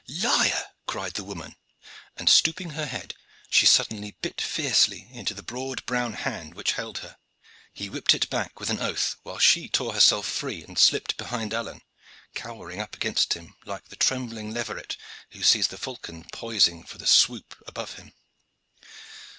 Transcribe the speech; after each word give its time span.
"Liar!" 0.07 0.65
cried 0.87 1.13
the 1.13 1.23
woman; 1.23 1.55
and, 2.17 2.27
stooping 2.27 2.71
her 2.71 2.87
head, 2.87 3.13
she 3.51 3.67
suddenly 3.67 4.17
bit 4.23 4.41
fiercely 4.41 5.07
into 5.11 5.35
the 5.35 5.43
broad 5.43 5.85
brown 5.85 6.13
hand 6.13 6.55
which 6.55 6.71
held 6.71 6.97
her. 7.05 7.17
He 7.71 7.87
whipped 7.87 8.15
it 8.15 8.27
back 8.27 8.59
with 8.59 8.71
an 8.71 8.79
oath, 8.79 9.15
while 9.21 9.37
she 9.37 9.69
tore 9.69 9.93
herself 9.93 10.25
free 10.25 10.63
and 10.63 10.79
slipped 10.79 11.17
behind 11.17 11.53
Alleyne, 11.53 11.83
cowering 12.33 12.81
up 12.81 12.95
against 12.95 13.35
him 13.35 13.55
like 13.63 13.89
the 13.89 13.95
trembling 13.95 14.51
leveret 14.51 14.97
who 15.33 15.43
sees 15.43 15.67
the 15.67 15.77
falcon 15.77 16.25
poising 16.33 16.81
for 16.83 16.97
the 16.97 17.05
swoop 17.05 17.55
above 17.67 17.93
him. 17.97 18.15